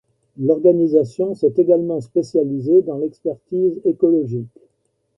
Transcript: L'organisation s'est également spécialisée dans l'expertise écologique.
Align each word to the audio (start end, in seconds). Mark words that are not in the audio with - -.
L'organisation 0.39 1.35
s'est 1.35 1.53
également 1.57 2.01
spécialisée 2.01 2.81
dans 2.81 2.97
l'expertise 2.97 3.79
écologique. 3.85 4.49